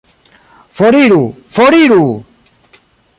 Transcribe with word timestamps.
Foriru! 0.77 1.23
Foriru! 1.55 2.05